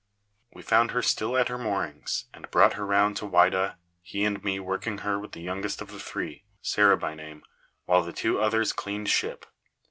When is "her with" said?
5.05-5.33